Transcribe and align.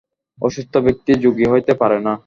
অসুস্থ 0.39 0.73
ব্যক্তি 0.77 1.11
যোগী 1.23 1.45
হইতে 1.51 1.73
পারে 1.73 1.97
না। 1.99 2.13